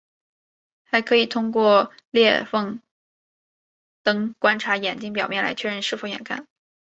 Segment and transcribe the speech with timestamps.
[0.83, 2.81] 还可以通过裂缝
[4.01, 6.47] 灯观察眼睛表面来确认是否眼干。